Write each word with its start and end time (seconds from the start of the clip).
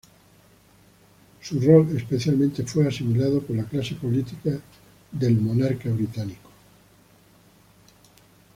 Su 1.43 1.59
rol 1.59 1.95
especialmente 1.95 2.63
fue 2.63 2.87
asimilado 2.87 3.39
por 3.39 3.55
la 3.55 3.65
clase 3.65 3.93
política 3.93 4.49
al 4.49 4.63
del 5.11 5.39
Monarca 5.39 5.91
Británico. 5.91 6.49